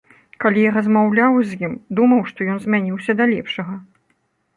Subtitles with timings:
[0.43, 3.77] Калі я размаўляў з ім, думаў, што ён змяніўся да лепшага.